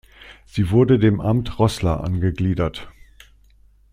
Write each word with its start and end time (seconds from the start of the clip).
Sie 0.47 0.71
wurde 0.71 0.97
dem 0.97 1.21
Amt 1.21 1.59
Roßla 1.59 1.97
angegliedert. 1.99 2.89